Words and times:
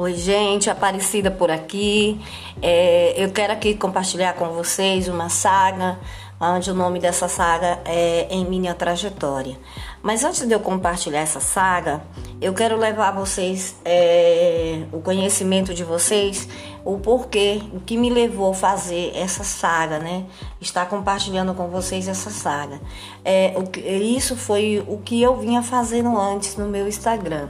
Oi, 0.00 0.14
gente, 0.14 0.70
Aparecida 0.70 1.28
por 1.28 1.50
aqui. 1.50 2.20
É, 2.62 3.14
eu 3.16 3.32
quero 3.32 3.52
aqui 3.52 3.74
compartilhar 3.74 4.32
com 4.34 4.50
vocês 4.50 5.08
uma 5.08 5.28
saga, 5.28 5.98
onde 6.40 6.70
o 6.70 6.74
nome 6.74 7.00
dessa 7.00 7.26
saga 7.26 7.80
é 7.84 8.28
Em 8.30 8.44
Minha 8.44 8.74
Trajetória. 8.74 9.58
Mas 10.00 10.22
antes 10.22 10.46
de 10.46 10.54
eu 10.54 10.60
compartilhar 10.60 11.18
essa 11.18 11.40
saga, 11.40 12.00
eu 12.40 12.54
quero 12.54 12.76
levar 12.76 13.10
vocês 13.10 13.74
é, 13.84 14.84
o 14.92 15.00
conhecimento 15.00 15.74
de 15.74 15.82
vocês, 15.82 16.48
o 16.84 17.00
porquê, 17.00 17.60
o 17.72 17.80
que 17.80 17.96
me 17.96 18.08
levou 18.08 18.52
a 18.52 18.54
fazer 18.54 19.10
essa 19.16 19.42
saga, 19.42 19.98
né? 19.98 20.26
Estar 20.60 20.86
compartilhando 20.86 21.54
com 21.54 21.66
vocês 21.66 22.06
essa 22.06 22.30
saga. 22.30 22.80
É, 23.24 23.52
o, 23.56 23.64
isso 24.00 24.36
foi 24.36 24.80
o 24.86 24.98
que 24.98 25.20
eu 25.20 25.36
vinha 25.38 25.60
fazendo 25.60 26.16
antes 26.16 26.56
no 26.56 26.68
meu 26.68 26.86
Instagram. 26.86 27.48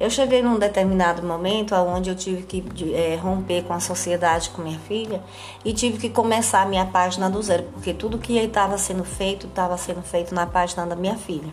Eu 0.00 0.08
cheguei 0.08 0.42
num 0.42 0.58
determinado 0.58 1.26
momento 1.26 1.74
onde 1.74 2.08
eu 2.08 2.14
tive 2.14 2.42
que 2.42 2.94
é, 2.94 3.16
romper 3.16 3.64
com 3.64 3.72
a 3.72 3.80
sociedade 3.80 4.50
com 4.50 4.62
minha 4.62 4.78
filha 4.78 5.20
e 5.64 5.72
tive 5.72 5.98
que 5.98 6.08
começar 6.08 6.62
a 6.62 6.66
minha 6.66 6.86
página 6.86 7.28
do 7.28 7.42
zero, 7.42 7.64
porque 7.72 7.92
tudo 7.92 8.16
que 8.16 8.38
estava 8.38 8.78
sendo 8.78 9.02
feito 9.02 9.48
estava 9.48 9.76
sendo 9.76 10.02
feito 10.02 10.32
na 10.32 10.46
página 10.46 10.86
da 10.86 10.94
minha 10.94 11.16
filha. 11.16 11.50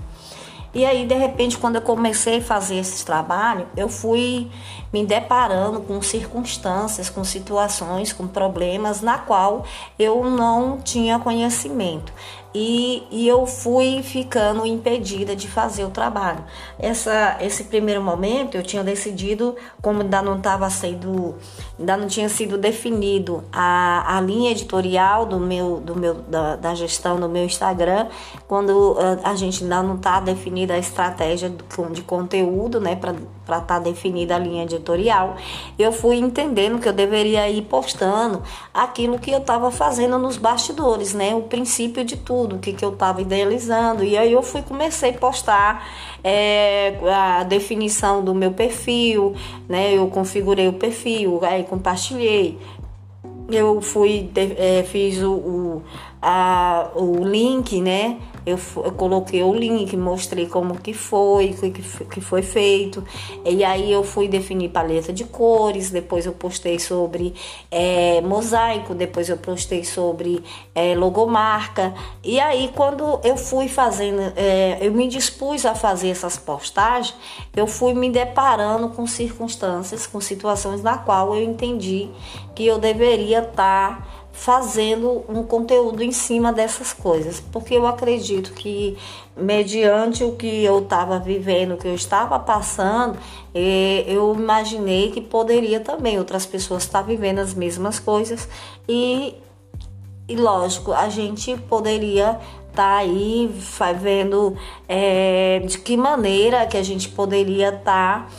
E 0.76 0.86
aí, 0.86 1.08
de 1.08 1.16
repente, 1.16 1.58
quando 1.58 1.78
eu 1.78 1.82
comecei 1.82 2.40
a 2.40 2.42
fazer 2.42 2.76
esse 2.76 3.06
trabalho, 3.06 3.66
eu 3.78 3.88
fui 3.88 4.52
me 4.92 5.06
deparando 5.06 5.80
com 5.80 6.02
circunstâncias, 6.02 7.10
com 7.10 7.24
situações, 7.24 8.12
com 8.12 8.28
problemas 8.28 9.00
na 9.00 9.18
qual 9.18 9.64
eu 9.98 10.30
não 10.30 10.78
tinha 10.82 11.18
conhecimento. 11.18 12.12
E, 12.58 13.04
e 13.12 13.28
eu 13.28 13.46
fui 13.46 14.02
ficando 14.02 14.66
impedida 14.66 15.36
de 15.36 15.46
fazer 15.46 15.84
o 15.84 15.90
trabalho. 15.90 16.42
Essa, 16.80 17.36
esse 17.42 17.66
primeiro 17.66 18.02
momento 18.02 18.56
eu 18.56 18.64
tinha 18.64 18.82
decidido, 18.82 19.58
como 19.82 20.02
ainda 20.02 20.22
não 20.22 20.38
estava 20.38 20.70
sendo, 20.70 21.36
ainda 21.78 21.98
não 21.98 22.08
tinha 22.08 22.30
sido 22.30 22.58
definido 22.58 23.44
a, 23.52 24.18
a 24.18 24.22
linha 24.22 24.52
editorial 24.52 25.26
do 25.26 25.38
meu, 25.38 25.82
do 25.82 25.98
meu, 25.98 26.14
da, 26.14 26.56
da 26.56 26.74
gestão 26.76 27.20
do 27.20 27.28
meu 27.28 27.44
Instagram, 27.44 28.08
quando 28.48 28.96
a, 29.24 29.36
gente 29.36 29.64
ainda 29.64 29.84
não 29.84 29.96
está 29.96 30.20
definida 30.20 30.76
a 30.76 30.78
estratégia 30.78 31.52
de 31.92 32.02
conteúdo, 32.04 32.80
né, 32.80 32.96
para 32.96 33.12
estar 33.12 33.62
tá 33.62 33.80
definida 33.80 34.36
a 34.36 34.40
linha 34.40 34.64
editorial, 34.64 35.36
eu 35.78 35.92
fui 35.92 36.18
entendendo 36.18 36.80
que 36.80 36.88
eu 36.88 36.94
deveria 36.94 37.50
ir 37.50 37.64
postando 37.64 38.42
aquilo 38.74 39.20
que 39.20 39.32
eu 39.32 39.40
estava 39.40 39.70
fazendo 39.72 40.18
nos 40.18 40.38
bastidores, 40.38 41.14
né, 41.14 41.36
o 41.36 41.42
princípio 41.42 42.04
de 42.06 42.18
tudo, 42.18 42.45
o 42.54 42.60
que, 42.60 42.74
que 42.74 42.84
eu 42.84 42.94
estava 42.94 43.22
idealizando, 43.22 44.04
e 44.04 44.18
aí 44.18 44.32
eu 44.32 44.44
fui 44.44 44.62
comecei 44.62 45.12
a 45.12 45.18
postar 45.18 45.88
é, 46.24 46.98
a 47.12 47.44
definição 47.44 48.24
do 48.24 48.34
meu 48.34 48.52
perfil, 48.52 49.34
né, 49.68 49.94
eu 49.94 50.08
configurei 50.08 50.68
o 50.68 50.74
perfil, 50.74 51.40
aí 51.44 51.64
compartilhei, 51.64 52.58
eu 53.52 53.82
fui 53.82 54.30
é, 54.36 54.84
fiz 54.84 55.22
o, 55.22 55.34
o, 55.34 55.84
a, 56.22 56.90
o 56.96 57.24
link, 57.24 57.80
né? 57.80 58.18
Eu, 58.46 58.60
eu, 58.78 58.92
coloquei 58.92 59.42
o 59.42 59.54
link, 59.54 59.98
mostrei 59.98 60.46
como 60.46 60.80
que 60.80 60.94
foi, 60.94 61.54
que, 61.54 61.82
que 62.06 62.22
foi 62.22 62.42
feito. 62.42 63.04
E 63.44 63.64
aí 63.64 63.92
eu 63.92 64.04
fui 64.04 64.28
definir 64.28 64.70
paleta 64.70 65.12
de 65.12 65.24
cores, 65.24 65.90
depois 65.90 66.26
eu 66.26 66.34
postei 66.34 66.80
sobre 66.80 67.34
é, 67.72 68.22
mosaico, 68.22 68.94
depois 68.94 69.30
eu 69.30 69.38
postei 69.38 69.84
sobre 69.84 70.44
é, 70.74 70.96
logomarca. 70.96 71.94
E 72.24 72.40
aí 72.40 72.72
quando 72.76 73.20
eu 73.24 73.36
fui 73.36 73.68
fazendo, 73.68 74.22
é, 74.36 74.78
eu 74.82 74.92
me 74.92 75.08
dispus 75.08 75.66
a 75.66 75.74
fazer 75.74 76.10
essas 76.10 76.38
postagens, 76.38 77.16
eu 77.56 77.66
fui 77.66 77.94
me 77.94 78.10
deparando 78.10 78.90
com 78.90 79.08
circunstâncias, 79.08 80.06
com 80.06 80.22
situações 80.22 80.84
na 80.84 80.98
qual 80.98 81.36
eu 81.36 81.44
entendi 81.44 82.10
que 82.54 82.66
eu 82.66 82.78
deveria 82.78 83.40
estar 83.40 84.00
tá 84.02 84.08
fazendo 84.36 85.24
um 85.30 85.44
conteúdo 85.44 86.04
em 86.04 86.12
cima 86.12 86.52
dessas 86.52 86.92
coisas, 86.92 87.40
porque 87.40 87.74
eu 87.74 87.88
acredito 87.88 88.52
que 88.52 88.98
mediante 89.36 90.26
o 90.26 90.34
que 90.34 90.64
eu 90.64 90.80
estava 90.80 91.18
vivendo, 91.18 91.74
o 91.74 91.78
que 91.78 91.88
eu 91.88 91.96
estava 91.96 92.38
passando, 92.38 93.18
eh, 93.54 94.04
eu 94.06 94.36
imaginei 94.36 95.10
que 95.12 95.22
poderia 95.22 95.80
também 95.80 96.20
outras 96.20 96.46
pessoas 96.46 96.84
estar 96.84 97.02
vivendo 97.02 97.40
as 97.40 97.54
mesmas 97.54 97.98
coisas. 97.98 98.48
E, 98.88 99.36
e 100.28 100.36
lógico, 100.36 100.92
a 100.92 101.08
gente 101.08 101.56
poderia 101.58 102.38
estar 102.70 102.76
tá 102.76 102.98
aí 102.98 103.50
vendo 104.00 104.56
é, 104.88 105.62
de 105.66 105.80
que 105.80 105.96
maneira 105.96 106.68
que 106.68 106.76
a 106.76 106.84
gente 106.84 107.08
poderia 107.08 107.70
estar 107.70 108.30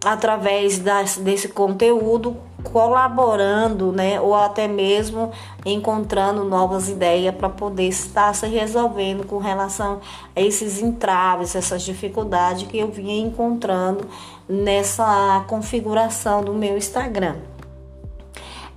tá, 0.00 0.12
através 0.12 0.78
das, 0.78 1.18
desse 1.18 1.48
conteúdo 1.48 2.38
colaborando, 2.62 3.92
né, 3.92 4.20
ou 4.20 4.34
até 4.34 4.68
mesmo 4.68 5.30
encontrando 5.64 6.44
novas 6.44 6.88
ideias 6.88 7.34
para 7.34 7.48
poder 7.48 7.88
estar 7.88 8.34
se 8.34 8.46
resolvendo 8.46 9.26
com 9.26 9.38
relação 9.38 10.00
a 10.34 10.40
esses 10.40 10.80
entraves, 10.80 11.54
essas 11.54 11.82
dificuldades 11.82 12.66
que 12.66 12.78
eu 12.78 12.88
vinha 12.88 13.20
encontrando 13.20 14.06
nessa 14.48 15.44
configuração 15.48 16.42
do 16.42 16.54
meu 16.54 16.76
Instagram. 16.76 17.36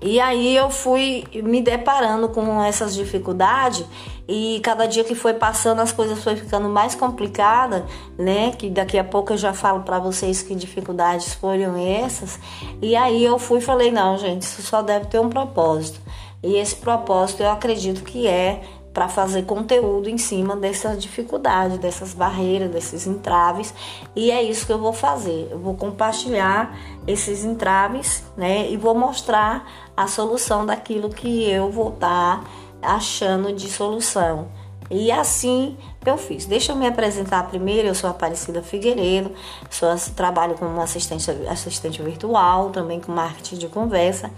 E 0.04 0.20
aí 0.20 0.54
eu 0.54 0.70
fui 0.70 1.24
me 1.34 1.62
deparando 1.62 2.28
com 2.28 2.62
essas 2.62 2.94
dificuldades 2.94 3.86
e 4.28 4.60
cada 4.62 4.86
dia 4.86 5.04
que 5.06 5.16
foi 5.16 5.34
passando 5.34 5.80
as 5.80 5.94
coisas 5.94 6.22
foi 6.22 6.36
ficando 6.36 6.68
mais 6.68 6.94
complicadas, 6.94 7.84
né? 8.18 8.52
Que 8.52 8.70
daqui 8.70 8.98
a 8.98 9.04
pouco 9.04 9.32
eu 9.32 9.38
já 9.38 9.54
falo 9.54 9.84
para 9.84 10.00
vocês 10.00 10.44
que 10.44 10.54
dificuldades 10.56 11.34
foram 11.34 11.78
essas. 11.78 12.38
E 12.82 12.98
aí 12.98 13.24
eu 13.24 13.40
fui 13.40 13.60
e 13.60 13.62
falei, 13.62 13.92
não, 13.92 14.18
gente, 14.18 14.42
isso 14.42 14.62
só 14.62 14.82
deve 14.82 15.06
ter 15.06 15.20
um 15.20 15.30
propósito. 15.30 16.02
E 16.44 16.58
esse 16.58 16.76
propósito 16.76 17.42
eu 17.42 17.50
acredito 17.50 18.04
que 18.04 18.28
é 18.28 18.62
para 18.94 19.10
fazer 19.10 19.44
conteúdo 19.44 20.08
em 20.08 20.18
cima 20.18 20.56
dessas 20.56 21.02
dificuldades, 21.02 21.80
dessas 21.80 22.14
barreiras, 22.14 22.70
desses 22.70 23.08
entraves. 23.08 23.74
E 24.16 24.30
é 24.30 24.44
isso 24.44 24.66
que 24.66 24.72
eu 24.72 24.78
vou 24.78 24.94
fazer. 24.94 25.48
Eu 25.50 25.60
vou 25.60 25.76
compartilhar 25.76 26.78
esses 27.08 27.44
entraves, 27.44 28.24
né? 28.38 28.70
E 28.70 28.78
vou 28.78 28.94
mostrar 28.94 29.68
a 29.98 30.08
solução 30.08 30.66
daquilo 30.66 31.10
que 31.10 31.50
eu 31.50 31.72
vou 31.72 31.90
estar 31.90 32.44
tá 32.44 32.96
achando 32.96 33.52
de 33.52 33.70
solução. 33.70 34.48
E 34.90 35.12
assim 35.12 35.78
eu 36.06 36.18
fiz. 36.18 36.46
Deixa 36.46 36.72
eu 36.72 36.76
me 36.76 36.86
apresentar 36.86 37.48
primeiro. 37.48 37.88
Eu 37.88 37.96
sou 37.96 38.10
Aparecida 38.10 38.62
Figueiredo, 38.62 39.32
sou, 39.70 39.90
trabalho 40.16 40.56
como 40.56 40.80
assistente, 40.82 41.30
assistente 41.50 42.02
virtual, 42.02 42.70
também 42.70 43.00
com 43.00 43.12
marketing 43.12 43.58
de 43.58 43.68
conversa. 43.68 44.30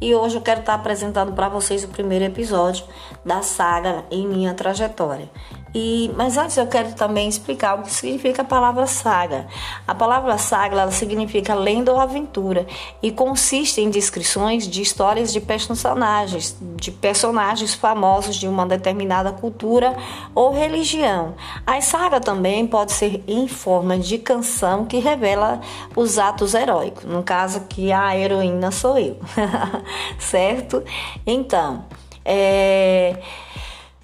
E 0.00 0.14
hoje 0.14 0.36
eu 0.36 0.42
quero 0.42 0.60
estar 0.60 0.74
apresentando 0.74 1.32
para 1.32 1.48
vocês 1.48 1.84
o 1.84 1.88
primeiro 1.88 2.24
episódio 2.24 2.84
da 3.24 3.42
saga 3.42 4.04
em 4.10 4.26
minha 4.26 4.54
trajetória. 4.54 5.30
E, 5.74 6.10
mas 6.16 6.36
antes 6.36 6.56
eu 6.56 6.66
quero 6.66 6.92
também 6.94 7.28
explicar 7.28 7.78
o 7.78 7.82
que 7.82 7.90
significa 7.90 8.42
a 8.42 8.44
palavra 8.44 8.86
saga. 8.86 9.46
A 9.86 9.94
palavra 9.94 10.36
saga 10.36 10.80
ela 10.80 10.90
significa 10.90 11.54
lenda 11.54 11.92
ou 11.92 11.98
aventura 11.98 12.66
e 13.02 13.10
consiste 13.10 13.80
em 13.80 13.88
descrições 13.88 14.68
de 14.68 14.82
histórias 14.82 15.32
de 15.32 15.40
personagens, 15.40 16.56
de 16.76 16.90
personagens 16.90 17.74
famosos 17.74 18.36
de 18.36 18.46
uma 18.46 18.66
determinada 18.66 19.32
cultura 19.32 19.96
ou 20.34 20.52
religião. 20.52 21.34
A 21.66 21.80
saga 21.80 22.20
também 22.20 22.66
pode 22.66 22.92
ser 22.92 23.22
em 23.26 23.48
forma 23.48 23.98
de 23.98 24.18
canção 24.18 24.84
que 24.84 24.98
revela 24.98 25.60
os 25.96 26.18
atos 26.18 26.52
heróicos. 26.54 27.04
No 27.04 27.22
caso 27.22 27.58
aqui 27.58 27.90
a 27.90 28.16
heroína 28.16 28.70
sou 28.70 28.98
eu, 28.98 29.16
certo? 30.18 30.82
Então, 31.26 31.86
é 32.24 33.16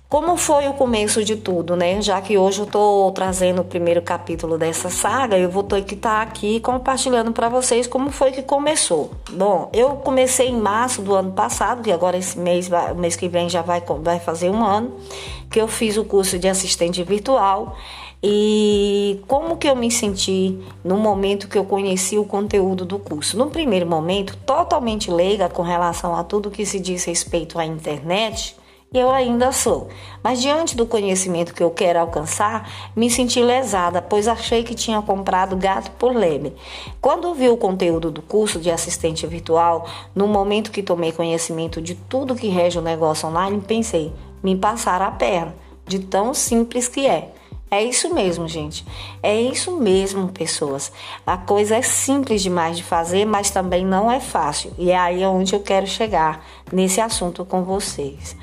como 0.09 0.39
foi 0.39 0.67
o 0.67 0.73
começo 0.73 1.23
de 1.23 1.37
tudo, 1.37 1.77
né? 1.77 2.01
Já 2.01 2.19
que 2.23 2.39
hoje 2.39 2.61
eu 2.61 2.67
tô 2.67 3.13
trazendo 3.15 3.61
o 3.61 3.65
primeiro 3.65 4.01
capítulo 4.01 4.57
dessa 4.57 4.89
saga, 4.89 5.37
eu 5.37 5.51
vou 5.51 5.63
ter 5.63 5.85
que 5.85 5.95
estar 5.95 6.17
tá 6.17 6.23
aqui 6.23 6.61
compartilhando 6.61 7.31
para 7.31 7.51
vocês 7.51 7.87
como 7.87 8.11
foi 8.11 8.33
que 8.33 8.43
começou. 8.43 9.11
Bom, 9.31 9.69
eu 9.71 9.97
comecei 9.97 10.49
em 10.49 10.59
março 10.59 11.03
do 11.03 11.15
ano 11.15 11.33
passado, 11.33 11.83
que 11.83 11.93
agora 11.93 12.17
esse 12.17 12.39
mês, 12.39 12.71
mês 12.97 13.17
que 13.17 13.29
vem 13.29 13.51
já 13.51 13.61
vai, 13.61 13.83
vai 14.01 14.19
fazer 14.19 14.49
um 14.49 14.65
ano, 14.65 14.97
que 15.51 15.61
eu 15.61 15.69
fiz 15.69 15.99
o 15.99 16.05
curso 16.05 16.39
de 16.39 16.49
assistente 16.49 17.03
virtual. 17.05 17.77
E 18.23 19.21
como 19.29 19.59
que 19.59 19.69
eu 19.69 19.77
me 19.77 19.91
senti 19.91 20.59
no 20.83 20.97
momento 20.97 21.49
que 21.49 21.59
eu 21.59 21.65
conheci 21.65 22.17
o 22.17 22.25
conteúdo 22.25 22.87
do 22.87 22.99
curso? 22.99 23.37
No 23.37 23.51
primeiro 23.51 23.87
momento, 23.87 24.37
totalmente 24.39 25.11
leiga 25.11 25.51
com 25.51 25.63
relação 25.63 26.17
a 26.17 26.25
tudo 26.25 26.51
que 26.51 26.65
se 26.65 26.81
diz 26.81 27.05
respeito 27.05 27.59
à 27.59 27.65
internet, 27.67 28.57
eu 28.93 29.11
ainda 29.11 29.53
sou. 29.53 29.89
Mas 30.23 30.41
diante 30.41 30.75
do 30.75 30.87
conhecimento 30.87 31.53
que 31.53 31.63
eu 31.63 31.71
quero 31.71 31.99
alcançar, 31.99 32.91
me 32.97 33.11
senti 33.11 33.41
lesada, 33.43 34.01
pois 34.01 34.27
achei 34.27 34.65
que 34.65 34.75
tinha 34.75 35.03
comprado 35.03 35.57
gato 35.57 35.91
por 35.93 36.15
lebre. 36.15 36.55
Quando 37.01 37.35
vi 37.35 37.49
o 37.49 37.57
conteúdo 37.57 38.11
do 38.11 38.23
curso 38.23 38.59
de 38.59 38.71
assistente 38.71 39.27
virtual, 39.27 39.87
no 40.15 40.27
momento 40.27 40.71
que 40.71 40.83
tomei 40.83 41.13
conhecimento 41.13 41.83
de 41.83 41.95
tudo 41.95 42.35
que 42.35 42.49
rege 42.49 42.79
o 42.79 42.83
negócio 42.83 43.29
online, 43.29 43.61
pensei, 43.61 44.13
me 44.43 44.57
passar 44.57 45.03
a 45.03 45.11
perna, 45.11 45.55
de 45.87 45.99
tão 45.99 46.33
simples 46.33 46.89
que 46.89 47.07
é. 47.07 47.33
É 47.71 47.85
isso 47.85 48.15
mesmo, 48.15 48.49
gente. 48.49 48.87
É 49.23 49.39
isso 49.39 49.77
mesmo, 49.77 50.29
pessoas. 50.29 50.91
A 51.27 51.37
coisa 51.37 51.77
é 51.77 51.83
simples 51.83 52.43
demais 52.43 52.79
de 52.79 52.83
fazer, 52.83 53.27
mas 53.27 53.51
também 53.51 53.85
não 53.85 54.11
é 54.11 54.21
fácil. 54.21 54.73
E 54.79 54.91
é 54.91 54.97
aí 54.97 55.23
onde 55.27 55.55
eu 55.55 55.61
quero 55.61 55.87
chegar 55.87 56.43
nesse 56.73 56.99
assunto 56.99 57.45
com 57.45 57.63
vocês. 57.65 58.35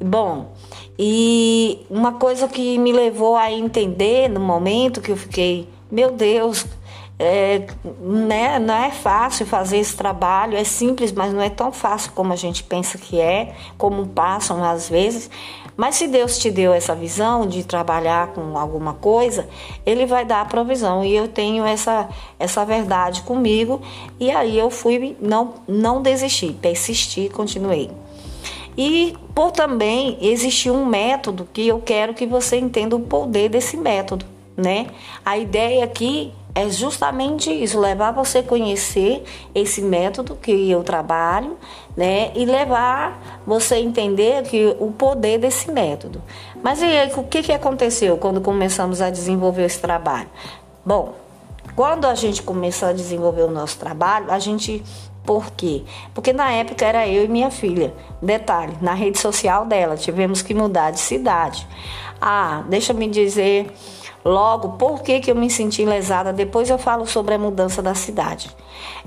Bom, 0.00 0.52
e 0.98 1.86
uma 1.88 2.12
coisa 2.12 2.46
que 2.48 2.78
me 2.78 2.92
levou 2.92 3.36
a 3.36 3.50
entender 3.50 4.28
no 4.28 4.40
momento 4.40 5.00
que 5.00 5.10
eu 5.10 5.16
fiquei, 5.16 5.68
meu 5.90 6.12
Deus, 6.12 6.66
é, 7.18 7.66
né, 8.00 8.58
não 8.58 8.74
é 8.74 8.90
fácil 8.90 9.46
fazer 9.46 9.78
esse 9.78 9.96
trabalho, 9.96 10.56
é 10.56 10.64
simples, 10.64 11.12
mas 11.12 11.32
não 11.32 11.40
é 11.40 11.48
tão 11.48 11.72
fácil 11.72 12.12
como 12.12 12.32
a 12.32 12.36
gente 12.36 12.62
pensa 12.62 12.98
que 12.98 13.18
é, 13.18 13.54
como 13.78 14.06
passam 14.06 14.62
às 14.62 14.88
vezes. 14.88 15.30
Mas 15.76 15.96
se 15.96 16.06
Deus 16.06 16.38
te 16.38 16.50
deu 16.50 16.72
essa 16.72 16.94
visão 16.94 17.46
de 17.46 17.62
trabalhar 17.62 18.28
com 18.28 18.56
alguma 18.56 18.94
coisa, 18.94 19.46
Ele 19.84 20.06
vai 20.06 20.24
dar 20.24 20.40
a 20.40 20.44
provisão. 20.46 21.04
E 21.04 21.14
eu 21.14 21.28
tenho 21.28 21.66
essa, 21.66 22.08
essa 22.38 22.64
verdade 22.64 23.20
comigo. 23.22 23.82
E 24.18 24.30
aí 24.30 24.58
eu 24.58 24.70
fui, 24.70 25.16
não, 25.20 25.54
não 25.68 26.00
desisti, 26.00 26.56
persisti, 26.62 27.28
continuei. 27.28 27.90
E 28.76 29.16
por 29.34 29.52
também 29.52 30.18
existir 30.20 30.70
um 30.70 30.84
método 30.84 31.48
que 31.52 31.66
eu 31.66 31.80
quero 31.80 32.14
que 32.14 32.26
você 32.26 32.58
entenda 32.58 32.94
o 32.94 33.00
poder 33.00 33.48
desse 33.48 33.76
método, 33.76 34.26
né? 34.56 34.88
A 35.24 35.38
ideia 35.38 35.84
aqui 35.84 36.32
é 36.54 36.70
justamente 36.70 37.50
isso, 37.50 37.78
levar 37.78 38.12
você 38.12 38.38
a 38.38 38.42
conhecer 38.42 39.22
esse 39.54 39.82
método 39.82 40.34
que 40.36 40.70
eu 40.70 40.82
trabalho, 40.82 41.58
né? 41.94 42.32
E 42.34 42.46
levar 42.46 43.42
você 43.46 43.74
a 43.74 43.80
entender 43.80 44.42
que 44.44 44.74
o 44.80 44.90
poder 44.90 45.38
desse 45.38 45.70
método. 45.70 46.22
Mas 46.62 46.80
e 46.80 46.84
aí, 46.86 47.12
o 47.14 47.24
que, 47.24 47.42
que 47.42 47.52
aconteceu 47.52 48.16
quando 48.16 48.40
começamos 48.40 49.02
a 49.02 49.10
desenvolver 49.10 49.64
esse 49.64 49.78
trabalho? 49.78 50.28
Bom, 50.84 51.14
quando 51.76 52.06
a 52.06 52.14
gente 52.14 52.42
começou 52.42 52.88
a 52.88 52.92
desenvolver 52.92 53.42
o 53.42 53.50
nosso 53.50 53.78
trabalho, 53.78 54.32
a 54.32 54.38
gente 54.38 54.82
por 55.24 55.50
quê? 55.50 55.82
Porque 56.14 56.32
na 56.32 56.50
época 56.52 56.86
era 56.86 57.06
eu 57.06 57.24
e 57.24 57.28
minha 57.28 57.50
filha. 57.50 57.92
Detalhe, 58.22 58.76
na 58.80 58.94
rede 58.94 59.18
social 59.18 59.66
dela, 59.66 59.96
tivemos 59.96 60.40
que 60.40 60.54
mudar 60.54 60.92
de 60.92 61.00
cidade. 61.00 61.66
Ah, 62.20 62.64
deixa 62.68 62.94
me 62.94 63.08
dizer 63.08 63.70
Logo, 64.26 64.70
por 64.70 65.02
que, 65.04 65.20
que 65.20 65.30
eu 65.30 65.36
me 65.36 65.48
senti 65.48 65.84
lesada? 65.84 66.32
Depois 66.32 66.68
eu 66.68 66.76
falo 66.76 67.06
sobre 67.06 67.34
a 67.34 67.38
mudança 67.38 67.80
da 67.80 67.94
cidade. 67.94 68.50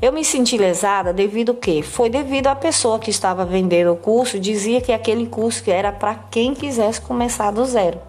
Eu 0.02 0.14
me 0.14 0.24
senti 0.24 0.58
lesada 0.58 1.12
devido 1.12 1.50
ao 1.50 1.56
quê? 1.56 1.82
Foi 1.84 2.10
devido 2.10 2.48
à 2.48 2.56
pessoa 2.56 2.98
que 2.98 3.10
estava 3.10 3.44
vendendo 3.44 3.92
o 3.92 3.98
curso, 3.98 4.40
dizia 4.40 4.80
que 4.80 4.94
aquele 4.94 5.28
curso 5.28 5.70
era 5.70 5.92
para 5.92 6.16
quem 6.32 6.54
quisesse 6.54 7.02
começar 7.02 7.52
do 7.52 7.66
zero. 7.66 8.00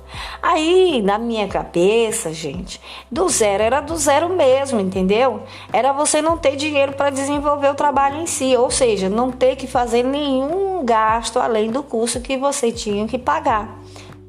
Aí, 0.40 1.02
na 1.02 1.18
minha 1.18 1.48
cabeça, 1.48 2.32
gente, 2.32 2.80
do 3.10 3.28
zero 3.28 3.64
era 3.64 3.80
do 3.80 3.96
zero 3.96 4.28
mesmo, 4.28 4.78
entendeu? 4.78 5.42
Era 5.72 5.92
você 5.92 6.22
não 6.22 6.38
ter 6.38 6.54
dinheiro 6.54 6.92
para 6.92 7.10
desenvolver 7.10 7.70
o 7.70 7.74
trabalho 7.74 8.22
em 8.22 8.26
si, 8.26 8.56
ou 8.56 8.70
seja, 8.70 9.08
não 9.08 9.32
ter 9.32 9.56
que 9.56 9.66
fazer 9.66 10.04
nenhum 10.04 10.84
gasto 10.84 11.40
além 11.40 11.72
do 11.72 11.82
curso 11.82 12.20
que 12.20 12.36
você 12.36 12.70
tinha 12.70 13.08
que 13.08 13.18
pagar. 13.18 13.80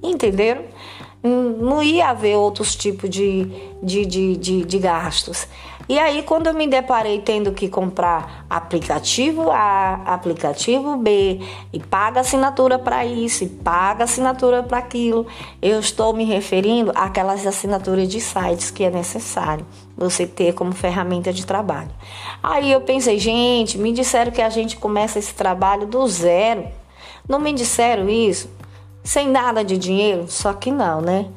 Entenderam? 0.01 0.63
Não 1.23 1.83
ia 1.83 2.09
haver 2.09 2.35
outros 2.35 2.75
tipos 2.75 3.09
de, 3.09 3.45
de, 3.81 4.05
de, 4.05 4.37
de, 4.37 4.65
de 4.65 4.79
gastos. 4.79 5.47
E 5.91 5.99
aí, 5.99 6.23
quando 6.23 6.47
eu 6.47 6.53
me 6.53 6.67
deparei 6.67 7.19
tendo 7.19 7.51
que 7.51 7.67
comprar 7.67 8.45
aplicativo 8.49 9.51
A, 9.51 10.01
aplicativo 10.05 10.95
B, 10.95 11.41
e 11.73 11.79
paga 11.81 12.21
assinatura 12.21 12.79
para 12.79 13.05
isso, 13.05 13.43
e 13.43 13.49
paga 13.49 14.05
assinatura 14.05 14.63
para 14.63 14.77
aquilo, 14.77 15.27
eu 15.61 15.79
estou 15.81 16.13
me 16.13 16.23
referindo 16.23 16.93
àquelas 16.95 17.45
assinaturas 17.45 18.07
de 18.07 18.21
sites 18.21 18.71
que 18.71 18.85
é 18.85 18.89
necessário 18.89 19.65
você 19.97 20.25
ter 20.25 20.53
como 20.53 20.71
ferramenta 20.71 21.33
de 21.33 21.45
trabalho. 21.45 21.91
Aí 22.41 22.71
eu 22.71 22.79
pensei, 22.79 23.19
gente, 23.19 23.77
me 23.77 23.91
disseram 23.91 24.31
que 24.31 24.41
a 24.41 24.49
gente 24.49 24.77
começa 24.77 25.19
esse 25.19 25.33
trabalho 25.33 25.85
do 25.85 26.07
zero. 26.07 26.67
Não 27.27 27.37
me 27.37 27.51
disseram 27.51 28.07
isso? 28.07 28.49
Sem 29.03 29.27
nada 29.27 29.63
de 29.63 29.77
dinheiro? 29.77 30.25
Só 30.27 30.53
que 30.53 30.71
não, 30.71 31.01
né? 31.01 31.27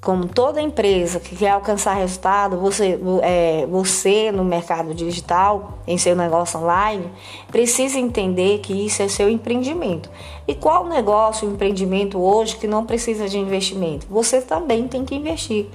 Como 0.00 0.26
toda 0.26 0.62
empresa 0.62 1.20
que 1.20 1.36
quer 1.36 1.50
alcançar 1.50 1.92
resultado, 1.92 2.56
você, 2.56 2.98
é, 3.22 3.66
você 3.66 4.32
no 4.32 4.42
mercado 4.42 4.94
digital, 4.94 5.78
em 5.86 5.98
seu 5.98 6.16
negócio 6.16 6.58
online, 6.58 7.04
precisa 7.48 7.98
entender 7.98 8.60
que 8.60 8.72
isso 8.72 9.02
é 9.02 9.08
seu 9.08 9.28
empreendimento. 9.28 10.08
E 10.48 10.54
qual 10.54 10.86
negócio, 10.86 11.46
empreendimento 11.46 12.18
hoje 12.18 12.56
que 12.56 12.66
não 12.66 12.86
precisa 12.86 13.28
de 13.28 13.38
investimento? 13.38 14.06
Você 14.08 14.40
também 14.40 14.88
tem 14.88 15.04
que 15.04 15.14
investir 15.14 15.68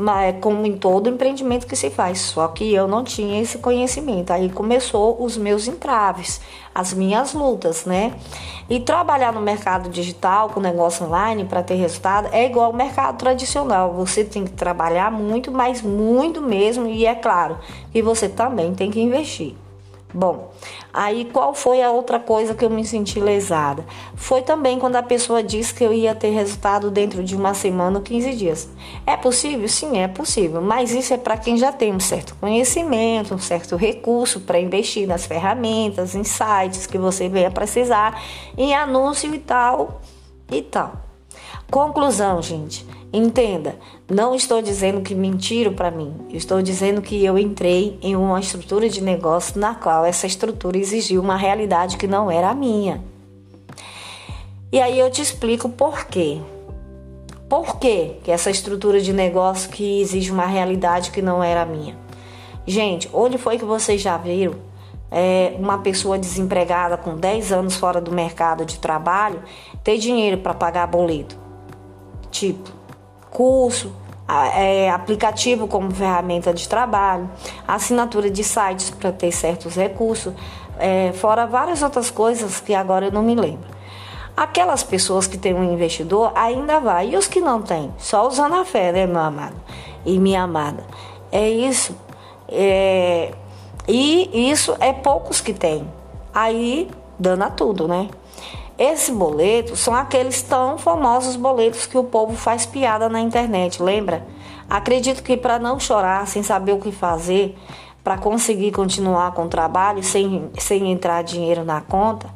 mas 0.00 0.36
como 0.40 0.64
em 0.66 0.78
todo 0.78 1.10
empreendimento 1.10 1.66
que 1.66 1.76
se 1.76 1.90
faz. 1.90 2.20
Só 2.20 2.48
que 2.48 2.72
eu 2.72 2.88
não 2.88 3.04
tinha 3.04 3.38
esse 3.42 3.58
conhecimento. 3.58 4.30
Aí 4.30 4.48
começou 4.48 5.22
os 5.22 5.36
meus 5.36 5.68
entraves, 5.68 6.40
as 6.74 6.94
minhas 6.94 7.34
lutas, 7.34 7.84
né? 7.84 8.14
E 8.68 8.80
trabalhar 8.80 9.30
no 9.30 9.42
mercado 9.42 9.90
digital 9.90 10.48
com 10.48 10.58
negócio 10.58 11.04
online 11.04 11.44
para 11.44 11.62
ter 11.62 11.74
resultado 11.74 12.30
é 12.32 12.46
igual 12.46 12.68
ao 12.68 12.72
mercado 12.72 13.18
tradicional. 13.18 13.92
Você 13.92 14.24
tem 14.24 14.44
que 14.44 14.52
trabalhar 14.52 15.12
muito, 15.12 15.52
mas 15.52 15.82
muito 15.82 16.40
mesmo, 16.40 16.86
e 16.86 17.04
é 17.04 17.14
claro 17.14 17.58
que 17.92 18.00
você 18.00 18.26
também 18.26 18.74
tem 18.74 18.90
que 18.90 19.00
investir. 19.02 19.54
Bom, 20.12 20.50
aí 20.92 21.26
qual 21.32 21.54
foi 21.54 21.82
a 21.82 21.90
outra 21.90 22.18
coisa 22.18 22.52
que 22.54 22.64
eu 22.64 22.70
me 22.70 22.84
senti 22.84 23.20
lesada? 23.20 23.84
Foi 24.16 24.42
também 24.42 24.78
quando 24.78 24.96
a 24.96 25.02
pessoa 25.02 25.42
disse 25.42 25.72
que 25.72 25.84
eu 25.84 25.92
ia 25.92 26.14
ter 26.14 26.30
resultado 26.30 26.90
dentro 26.90 27.22
de 27.22 27.36
uma 27.36 27.54
semana 27.54 27.98
ou 27.98 28.02
15 28.02 28.34
dias. 28.34 28.68
É 29.06 29.16
possível? 29.16 29.68
Sim, 29.68 29.98
é 29.98 30.08
possível, 30.08 30.60
mas 30.60 30.90
isso 30.92 31.14
é 31.14 31.16
para 31.16 31.36
quem 31.36 31.56
já 31.56 31.70
tem 31.70 31.94
um 31.94 32.00
certo 32.00 32.34
conhecimento, 32.40 33.34
um 33.34 33.38
certo 33.38 33.76
recurso 33.76 34.40
para 34.40 34.58
investir 34.58 35.06
nas 35.06 35.26
ferramentas, 35.26 36.14
em 36.14 36.24
sites 36.24 36.86
que 36.86 36.98
você 36.98 37.28
venha 37.28 37.50
precisar, 37.50 38.20
em 38.58 38.74
anúncio 38.74 39.32
e 39.32 39.38
tal 39.38 40.00
e 40.50 40.60
tal. 40.60 41.09
Conclusão, 41.70 42.42
gente. 42.42 42.84
Entenda, 43.12 43.76
não 44.08 44.34
estou 44.34 44.60
dizendo 44.60 45.00
que 45.00 45.14
mentiram 45.14 45.72
para 45.72 45.90
mim. 45.90 46.14
estou 46.30 46.60
dizendo 46.60 47.00
que 47.00 47.24
eu 47.24 47.38
entrei 47.38 47.96
em 48.02 48.16
uma 48.16 48.40
estrutura 48.40 48.88
de 48.88 49.00
negócio 49.00 49.58
na 49.60 49.74
qual 49.74 50.04
essa 50.04 50.26
estrutura 50.26 50.78
exigiu 50.78 51.20
uma 51.20 51.36
realidade 51.36 51.96
que 51.96 52.08
não 52.08 52.28
era 52.28 52.50
a 52.50 52.54
minha. 52.54 53.00
E 54.72 54.80
aí 54.80 54.98
eu 54.98 55.10
te 55.10 55.22
explico 55.22 55.68
por 55.68 56.06
quê. 56.06 56.40
Por 57.48 57.78
quê 57.78 58.16
que 58.22 58.30
essa 58.32 58.50
estrutura 58.50 59.00
de 59.00 59.12
negócio 59.12 59.70
que 59.70 60.00
exige 60.00 60.30
uma 60.30 60.46
realidade 60.46 61.10
que 61.10 61.22
não 61.22 61.42
era 61.42 61.62
a 61.62 61.66
minha? 61.66 61.96
Gente, 62.66 63.08
onde 63.12 63.38
foi 63.38 63.58
que 63.58 63.64
vocês 63.64 64.00
já 64.00 64.16
viram 64.16 64.54
é, 65.10 65.54
uma 65.58 65.78
pessoa 65.78 66.16
desempregada 66.18 66.96
com 66.96 67.16
10 67.16 67.52
anos 67.52 67.76
fora 67.76 68.00
do 68.00 68.12
mercado 68.12 68.64
de 68.64 68.78
trabalho 68.78 69.42
ter 69.82 69.98
dinheiro 69.98 70.38
para 70.38 70.54
pagar 70.54 70.86
boleto? 70.86 71.39
Tipo, 72.40 72.70
curso, 73.30 73.92
é, 74.56 74.88
aplicativo 74.90 75.68
como 75.68 75.90
ferramenta 75.90 76.54
de 76.54 76.66
trabalho, 76.66 77.28
assinatura 77.68 78.30
de 78.30 78.42
sites 78.42 78.88
para 78.88 79.12
ter 79.12 79.30
certos 79.30 79.74
recursos, 79.74 80.32
é, 80.78 81.12
fora 81.12 81.46
várias 81.46 81.82
outras 81.82 82.10
coisas 82.10 82.58
que 82.58 82.72
agora 82.72 83.04
eu 83.04 83.12
não 83.12 83.22
me 83.22 83.34
lembro. 83.34 83.68
Aquelas 84.34 84.82
pessoas 84.82 85.26
que 85.26 85.36
têm 85.36 85.52
um 85.52 85.70
investidor 85.70 86.32
ainda 86.34 86.80
vai, 86.80 87.10
e 87.10 87.16
os 87.18 87.26
que 87.26 87.42
não 87.42 87.60
têm? 87.60 87.92
Só 87.98 88.26
usando 88.26 88.54
a 88.54 88.64
fé, 88.64 88.90
né, 88.90 89.06
meu 89.06 89.20
amado 89.20 89.56
e 90.06 90.18
minha 90.18 90.42
amada? 90.42 90.82
É 91.30 91.46
isso. 91.46 91.94
É, 92.48 93.34
e 93.86 94.50
isso 94.50 94.74
é 94.80 94.94
poucos 94.94 95.42
que 95.42 95.52
têm. 95.52 95.86
Aí 96.32 96.90
dana 97.18 97.50
tudo, 97.50 97.86
né? 97.86 98.08
Esses 98.80 99.14
boletos 99.14 99.78
são 99.78 99.94
aqueles 99.94 100.40
tão 100.40 100.78
famosos 100.78 101.36
boletos 101.36 101.84
que 101.84 101.98
o 101.98 102.04
povo 102.04 102.34
faz 102.34 102.64
piada 102.64 103.10
na 103.10 103.20
internet, 103.20 103.82
lembra? 103.82 104.26
Acredito 104.70 105.22
que 105.22 105.36
para 105.36 105.58
não 105.58 105.78
chorar 105.78 106.26
sem 106.26 106.42
saber 106.42 106.72
o 106.72 106.78
que 106.78 106.90
fazer, 106.90 107.58
para 108.02 108.16
conseguir 108.16 108.72
continuar 108.72 109.32
com 109.32 109.44
o 109.44 109.48
trabalho 109.48 110.02
sem, 110.02 110.50
sem 110.56 110.90
entrar 110.90 111.20
dinheiro 111.22 111.62
na 111.62 111.82
conta, 111.82 112.30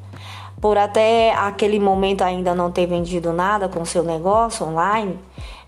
por 0.61 0.77
até 0.77 1.33
aquele 1.33 1.81
momento 1.81 2.21
ainda 2.21 2.55
não 2.55 2.71
ter 2.71 2.87
vendido 2.87 3.33
nada 3.33 3.67
com 3.67 3.83
seu 3.87 4.03
negócio 4.03 4.67
online, 4.67 5.19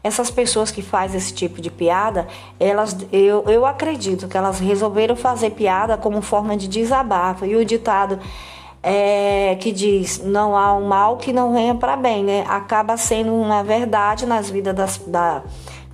essas 0.05 0.31
pessoas 0.31 0.71
que 0.71 0.83
fazem 0.83 1.17
esse 1.17 1.33
tipo 1.33 1.59
de 1.59 1.71
piada, 1.71 2.29
elas, 2.61 2.95
eu, 3.11 3.45
eu 3.47 3.65
acredito 3.65 4.29
que 4.29 4.37
elas 4.37 4.61
resolveram 4.61 5.17
fazer 5.17 5.53
piada 5.53 5.97
como 5.97 6.21
forma 6.21 6.55
de 6.55 6.69
desabafo. 6.69 7.47
E 7.47 7.57
o 7.57 7.65
ditado 7.65 8.21
é, 8.83 9.57
que 9.61 9.73
diz 9.73 10.23
não 10.23 10.57
há 10.57 10.75
um 10.75 10.87
mal 10.87 11.17
que 11.17 11.33
não 11.33 11.53
venha 11.53 11.75
para 11.75 11.97
bem, 11.97 12.23
né? 12.23 12.45
Acaba 12.49 12.97
sendo 12.97 13.35
uma 13.35 13.63
verdade 13.63 14.27
nas 14.27 14.49
vidas 14.49 14.75
das, 14.75 14.99
da, 14.99 15.43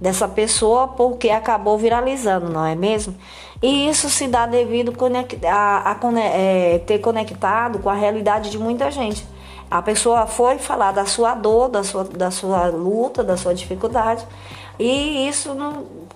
dessa 0.01 0.29
pessoa 0.29 0.89
porque 0.89 1.31
acabou 1.31 1.79
viralizando, 1.79 2.51
não 2.51 2.65
é 2.65 2.75
mesmo? 2.75 3.15
E 3.63 3.89
isso 3.89 4.11
se 4.11 4.27
dá 4.27 4.45
devido 4.45 4.93
a, 5.49 5.93
a, 5.93 6.21
é, 6.21 6.79
ter 6.81 6.99
conectado 6.99 7.79
com 7.79 7.89
a 7.89 7.95
realidade 7.95 8.51
de 8.51 8.59
muita 8.59 8.91
gente. 8.91 9.25
A 9.71 9.81
pessoa 9.81 10.27
foi 10.27 10.59
falar 10.59 10.93
da 10.93 11.07
sua 11.07 11.35
dor, 11.35 11.69
da 11.69 11.83
sua, 11.83 12.05
da 12.05 12.31
sua 12.31 12.67
luta, 12.67 13.23
da 13.23 13.37
sua 13.37 13.55
dificuldade. 13.55 14.27
E 14.79 15.29
isso, 15.29 15.57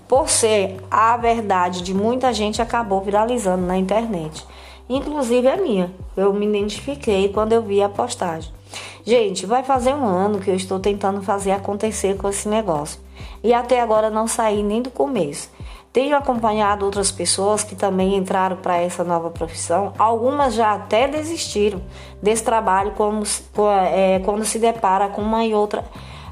por 0.09 0.29
ser 0.29 0.77
a 0.91 1.17
verdade 1.17 1.83
de 1.83 1.95
muita 1.95 2.35
gente, 2.35 2.61
acabou 2.61 3.01
viralizando 3.01 3.65
na 3.65 3.79
internet. 3.79 4.45
Inclusive 4.89 5.49
a 5.49 5.57
minha. 5.57 5.93
Eu 6.17 6.33
me 6.33 6.47
identifiquei 6.47 7.29
quando 7.29 7.53
eu 7.53 7.63
vi 7.63 7.83
a 7.83 7.89
postagem. 7.89 8.53
Gente, 9.05 9.47
vai 9.47 9.63
fazer 9.63 9.95
um 9.95 10.05
ano 10.05 10.41
que 10.41 10.51
eu 10.51 10.55
estou 10.55 10.79
tentando 10.79 11.23
fazer 11.23 11.53
acontecer 11.53 12.17
com 12.17 12.29
esse 12.29 12.49
negócio. 12.49 13.01
E 13.43 13.55
até 13.55 13.81
agora 13.81 14.11
não 14.11 14.27
saí 14.27 14.63
nem 14.63 14.83
do 14.83 14.91
começo. 14.91 15.51
Tenho 15.93 16.17
acompanhado 16.17 16.85
outras 16.85 17.11
pessoas 17.11 17.65
que 17.65 17.75
também 17.75 18.17
entraram 18.17 18.57
para 18.57 18.77
essa 18.77 19.03
nova 19.03 19.31
profissão. 19.31 19.95
Algumas 19.99 20.55
já 20.55 20.75
até 20.75 21.09
desistiram 21.09 21.81
desse 22.23 22.45
trabalho 22.45 22.93
como, 22.93 23.23
é, 23.93 24.21
quando 24.25 24.45
se 24.45 24.59
depara 24.59 25.09
com 25.09 25.23
uma 25.23 25.45
e 25.45 25.55
outra 25.55 25.85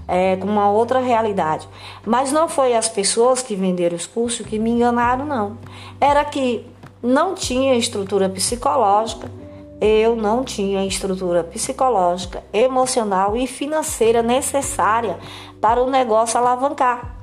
é, 0.07 0.37
com 0.37 0.47
uma 0.47 0.71
outra 0.71 1.01
realidade. 1.01 1.69
Mas 2.05 2.31
não 2.31 2.49
foi 2.49 2.75
as 2.75 2.89
pessoas 2.89 3.43
que 3.43 3.55
venderam 3.55 3.97
os 3.97 4.07
cursos 4.07 4.47
que 4.47 4.59
me 4.59 4.71
enganaram, 4.71 5.25
não. 5.25 5.59
Era 6.01 6.25
que 6.25 6.67
não 7.05 7.35
tinha 7.35 7.75
estrutura 7.75 8.31
psicológica, 8.31 9.31
eu 9.79 10.17
não 10.17 10.43
tinha 10.43 10.87
estrutura 10.87 11.45
psicológica, 11.45 12.43
emocional 12.51 13.37
e 13.37 13.47
financeira 13.47 14.23
necessária 14.23 15.19
para 15.61 15.83
o 15.83 15.91
negócio 15.91 16.39
alavancar. 16.39 17.19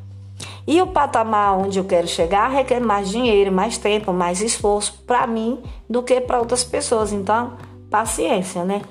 E 0.67 0.79
o 0.79 0.85
patamar 0.85 1.57
onde 1.57 1.79
eu 1.79 1.83
quero 1.83 2.07
chegar 2.07 2.51
requer 2.51 2.79
mais 2.79 3.09
dinheiro, 3.09 3.51
mais 3.51 3.79
tempo, 3.79 4.13
mais 4.13 4.39
esforço 4.41 5.01
para 5.07 5.25
mim 5.25 5.59
do 5.89 6.03
que 6.03 6.21
para 6.21 6.37
outras 6.37 6.63
pessoas. 6.63 7.11
Então, 7.11 7.53
paciência, 7.89 8.63
né? 8.63 8.83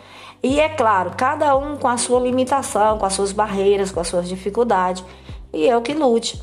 E 0.43 0.59
é 0.59 0.69
claro, 0.71 1.13
cada 1.17 1.57
um 1.57 1.77
com 1.77 1.87
a 1.87 1.97
sua 1.97 2.19
limitação, 2.19 2.99
com 2.99 3.07
as 3.07 3.13
suas 3.13 3.31
barreiras, 3.31 3.93
com 3.93 4.01
as 4.01 4.09
suas 4.09 4.29
dificuldades, 4.29 5.05
e 5.53 5.67
eu 5.67 5.81
que 5.83 5.95
lute. 5.95 6.43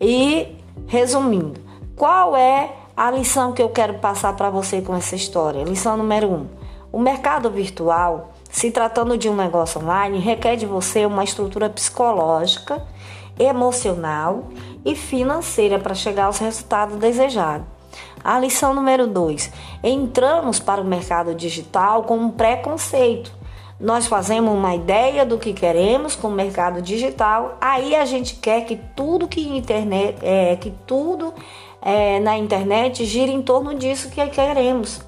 E 0.00 0.56
resumindo, 0.86 1.60
qual 1.96 2.36
é 2.36 2.77
a 2.98 3.12
lição 3.12 3.52
que 3.52 3.62
eu 3.62 3.68
quero 3.68 3.94
passar 4.00 4.32
para 4.32 4.50
você 4.50 4.82
com 4.82 4.92
essa 4.92 5.14
história? 5.14 5.62
Lição 5.62 5.96
número 5.96 6.26
um: 6.28 6.48
o 6.90 6.98
mercado 6.98 7.48
virtual, 7.48 8.32
se 8.50 8.72
tratando 8.72 9.16
de 9.16 9.28
um 9.28 9.36
negócio 9.36 9.80
online, 9.80 10.18
requer 10.18 10.56
de 10.56 10.66
você 10.66 11.06
uma 11.06 11.22
estrutura 11.22 11.70
psicológica, 11.70 12.84
emocional 13.38 14.48
e 14.84 14.96
financeira 14.96 15.78
para 15.78 15.94
chegar 15.94 16.24
aos 16.24 16.38
resultados 16.38 16.96
desejados. 16.96 17.68
A 18.24 18.36
lição 18.40 18.74
número 18.74 19.06
2: 19.06 19.52
entramos 19.84 20.58
para 20.58 20.80
o 20.80 20.84
mercado 20.84 21.36
digital 21.36 22.02
com 22.02 22.16
um 22.16 22.30
preconceito. 22.32 23.38
Nós 23.78 24.08
fazemos 24.08 24.52
uma 24.52 24.74
ideia 24.74 25.24
do 25.24 25.38
que 25.38 25.52
queremos 25.52 26.16
com 26.16 26.26
o 26.26 26.32
mercado 26.32 26.82
digital, 26.82 27.56
aí 27.60 27.94
a 27.94 28.04
gente 28.04 28.34
quer 28.34 28.62
que 28.62 28.74
tudo 28.74 29.28
que 29.28 29.56
internet, 29.56 30.18
é, 30.20 30.56
que 30.56 30.74
tudo 30.84 31.32
é, 31.80 32.18
na 32.20 32.36
internet 32.36 33.04
gire 33.04 33.32
em 33.32 33.42
torno 33.42 33.74
disso 33.74 34.10
que 34.10 34.26
queremos, 34.28 35.00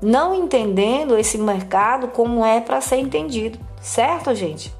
não 0.00 0.34
entendendo 0.34 1.18
esse 1.18 1.38
mercado 1.38 2.08
como 2.08 2.44
é 2.44 2.60
para 2.60 2.80
ser 2.80 2.96
entendido, 2.96 3.58
certo, 3.80 4.34
gente? 4.34 4.72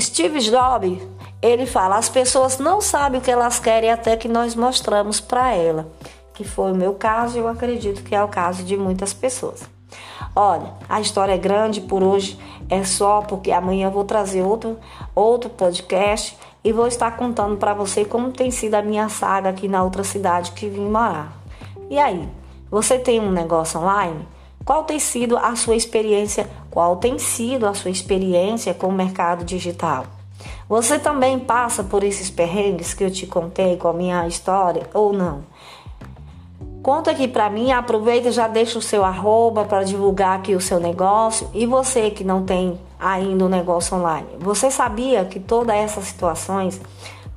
Steve 0.00 0.40
Jobs 0.40 0.98
ele 1.42 1.66
fala: 1.66 1.96
as 1.96 2.08
pessoas 2.08 2.58
não 2.58 2.80
sabem 2.80 3.20
o 3.20 3.22
que 3.22 3.30
elas 3.30 3.58
querem 3.58 3.90
até 3.90 4.16
que 4.16 4.28
nós 4.28 4.54
mostramos 4.54 5.20
para 5.20 5.52
ela. 5.52 5.88
Que 6.32 6.44
foi 6.44 6.72
o 6.72 6.76
meu 6.76 6.94
caso 6.94 7.36
e 7.36 7.40
eu 7.40 7.48
acredito 7.48 8.02
que 8.02 8.14
é 8.14 8.22
o 8.22 8.28
caso 8.28 8.62
de 8.62 8.76
muitas 8.76 9.12
pessoas. 9.12 9.68
Olha, 10.34 10.72
a 10.88 11.00
história 11.00 11.34
é 11.34 11.38
grande 11.38 11.82
por 11.82 12.02
hoje, 12.02 12.38
é 12.70 12.84
só 12.84 13.20
porque 13.20 13.52
amanhã 13.52 13.88
eu 13.88 13.90
vou 13.90 14.04
trazer 14.04 14.40
outro, 14.40 14.78
outro 15.14 15.50
podcast 15.50 16.38
e 16.64 16.72
vou 16.72 16.86
estar 16.86 17.16
contando 17.16 17.56
para 17.56 17.74
você 17.74 18.04
como 18.04 18.30
tem 18.30 18.50
sido 18.50 18.74
a 18.74 18.82
minha 18.82 19.08
saga 19.08 19.50
aqui 19.50 19.66
na 19.68 19.82
outra 19.82 20.04
cidade 20.04 20.52
que 20.52 20.68
vim 20.68 20.88
morar. 20.88 21.36
E 21.90 21.98
aí, 21.98 22.28
você 22.70 22.98
tem 22.98 23.20
um 23.20 23.30
negócio 23.30 23.80
online? 23.80 24.26
Qual 24.64 24.84
tem 24.84 24.98
sido 24.98 25.36
a 25.36 25.56
sua 25.56 25.74
experiência? 25.74 26.48
Qual 26.70 26.96
tem 26.96 27.18
sido 27.18 27.66
a 27.66 27.74
sua 27.74 27.90
experiência 27.90 28.72
com 28.72 28.86
o 28.86 28.92
mercado 28.92 29.44
digital? 29.44 30.06
Você 30.68 30.98
também 30.98 31.38
passa 31.38 31.82
por 31.82 32.04
esses 32.04 32.30
perrengues 32.30 32.94
que 32.94 33.04
eu 33.04 33.10
te 33.10 33.26
contei 33.26 33.76
com 33.76 33.88
a 33.88 33.92
minha 33.92 34.26
história 34.26 34.88
ou 34.94 35.12
não? 35.12 35.42
Conta 36.82 37.10
aqui 37.10 37.28
para 37.28 37.50
mim, 37.50 37.70
aproveita 37.70 38.28
e 38.28 38.32
já 38.32 38.48
deixa 38.48 38.78
o 38.78 38.82
seu 38.82 39.04
arroba 39.04 39.64
para 39.64 39.84
divulgar 39.84 40.38
aqui 40.38 40.54
o 40.54 40.60
seu 40.60 40.80
negócio. 40.80 41.48
E 41.54 41.66
você 41.66 42.10
que 42.10 42.24
não 42.24 42.44
tem 42.44 42.78
ainda 43.02 43.44
o 43.44 43.48
negócio 43.48 43.96
online, 43.96 44.28
você 44.38 44.70
sabia 44.70 45.24
que 45.24 45.40
todas 45.40 45.74
essas 45.74 46.04
situações 46.04 46.80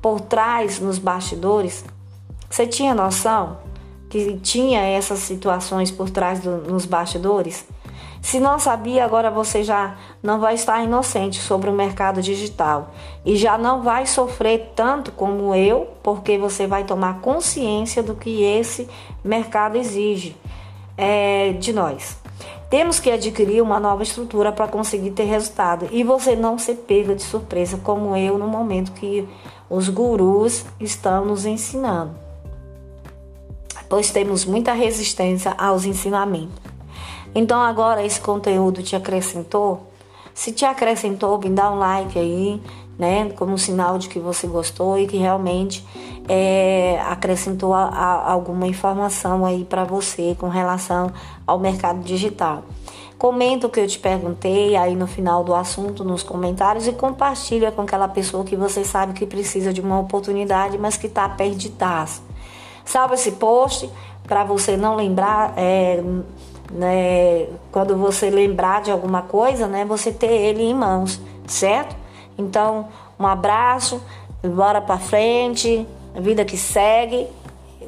por 0.00 0.20
trás 0.20 0.78
nos 0.78 0.98
bastidores, 0.98 1.84
você 2.48 2.66
tinha 2.66 2.94
noção 2.94 3.58
que 4.08 4.38
tinha 4.38 4.80
essas 4.80 5.18
situações 5.18 5.90
por 5.90 6.08
trás 6.08 6.38
do, 6.40 6.58
nos 6.58 6.86
bastidores? 6.86 7.66
Se 8.22 8.40
não 8.40 8.58
sabia, 8.58 9.04
agora 9.04 9.30
você 9.30 9.62
já 9.62 9.96
não 10.22 10.40
vai 10.40 10.54
estar 10.54 10.82
inocente 10.82 11.40
sobre 11.40 11.70
o 11.70 11.72
mercado 11.72 12.22
digital 12.22 12.92
e 13.24 13.36
já 13.36 13.56
não 13.58 13.82
vai 13.82 14.06
sofrer 14.06 14.72
tanto 14.74 15.12
como 15.12 15.54
eu, 15.54 15.88
porque 16.02 16.36
você 16.38 16.66
vai 16.66 16.84
tomar 16.84 17.20
consciência 17.20 18.02
do 18.02 18.14
que 18.14 18.42
esse 18.42 18.88
mercado 19.24 19.76
exige 19.76 20.36
é, 20.96 21.52
de 21.52 21.72
nós. 21.72 22.16
Temos 22.68 22.98
que 22.98 23.10
adquirir 23.10 23.62
uma 23.62 23.78
nova 23.78 24.02
estrutura 24.02 24.50
para 24.50 24.66
conseguir 24.66 25.12
ter 25.12 25.24
resultado 25.24 25.88
e 25.92 26.02
você 26.02 26.34
não 26.34 26.58
ser 26.58 26.74
pega 26.74 27.14
de 27.14 27.22
surpresa 27.22 27.78
como 27.78 28.16
eu 28.16 28.36
no 28.36 28.48
momento 28.48 28.92
que 28.92 29.28
os 29.70 29.88
gurus 29.88 30.64
estão 30.80 31.24
nos 31.24 31.46
ensinando. 31.46 32.14
Pois 33.88 34.10
temos 34.10 34.44
muita 34.44 34.72
resistência 34.72 35.52
aos 35.56 35.84
ensinamentos. 35.84 36.60
Então 37.32 37.60
agora 37.60 38.04
esse 38.04 38.20
conteúdo 38.20 38.82
te 38.82 38.96
acrescentou? 38.96 39.92
Se 40.34 40.50
te 40.52 40.64
acrescentou, 40.64 41.38
me 41.38 41.50
dá 41.50 41.70
um 41.70 41.78
like 41.78 42.18
aí, 42.18 42.60
né? 42.98 43.30
Como 43.36 43.58
sinal 43.58 43.98
de 43.98 44.08
que 44.08 44.18
você 44.18 44.46
gostou 44.46 44.98
e 44.98 45.06
que 45.06 45.16
realmente 45.16 45.84
é, 46.28 47.00
acrescentou 47.06 47.74
a, 47.74 47.84
a, 47.84 48.32
alguma 48.32 48.66
informação 48.66 49.44
aí 49.44 49.64
para 49.64 49.84
você 49.84 50.36
com 50.38 50.48
relação 50.48 51.12
ao 51.46 51.58
mercado 51.58 52.00
digital. 52.00 52.64
Comenta 53.18 53.66
o 53.66 53.70
que 53.70 53.80
eu 53.80 53.86
te 53.86 53.98
perguntei 53.98 54.76
aí 54.76 54.94
no 54.94 55.06
final 55.06 55.42
do 55.42 55.54
assunto 55.54 56.04
nos 56.04 56.22
comentários 56.22 56.86
e 56.86 56.92
compartilha 56.92 57.72
com 57.72 57.82
aquela 57.82 58.08
pessoa 58.08 58.44
que 58.44 58.54
você 58.54 58.84
sabe 58.84 59.14
que 59.14 59.24
precisa 59.24 59.72
de 59.72 59.80
uma 59.80 59.98
oportunidade, 59.98 60.76
mas 60.76 60.96
que 60.96 61.06
está 61.06 61.26
perdidaço. 61.28 62.22
Salva 62.84 63.14
esse 63.14 63.32
post 63.32 63.90
para 64.24 64.44
você 64.44 64.76
não 64.76 64.96
lembrar. 64.96 65.54
É, 65.56 66.02
né, 66.70 67.46
quando 67.70 67.96
você 67.96 68.28
lembrar 68.28 68.82
de 68.82 68.90
alguma 68.90 69.22
coisa, 69.22 69.66
né, 69.66 69.84
você 69.84 70.12
ter 70.12 70.32
ele 70.32 70.62
em 70.62 70.74
mãos, 70.74 71.20
certo? 71.46 71.96
Então, 72.38 72.88
um 73.18 73.26
abraço, 73.26 74.02
bora 74.42 74.80
para 74.80 74.98
frente, 74.98 75.86
a 76.14 76.20
vida 76.20 76.44
que 76.44 76.56
segue, 76.56 77.26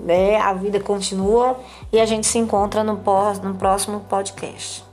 né, 0.00 0.36
a 0.36 0.52
vida 0.52 0.80
continua 0.80 1.58
e 1.92 2.00
a 2.00 2.06
gente 2.06 2.26
se 2.26 2.38
encontra 2.38 2.82
no, 2.84 2.94
no 2.94 3.54
próximo 3.54 4.00
podcast. 4.08 4.87